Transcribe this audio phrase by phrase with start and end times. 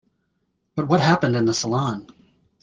[0.73, 2.07] But what happened in the salon?